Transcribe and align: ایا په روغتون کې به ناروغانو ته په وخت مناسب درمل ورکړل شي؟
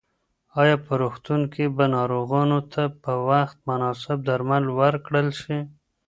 ایا 0.61 0.75
په 0.85 0.93
روغتون 1.01 1.41
کې 1.53 1.65
به 1.75 1.85
ناروغانو 1.95 2.59
ته 2.73 2.81
په 3.03 3.13
وخت 3.29 3.57
مناسب 3.69 4.17
درمل 4.29 4.65
ورکړل 4.81 5.27
شي؟ 5.41 5.57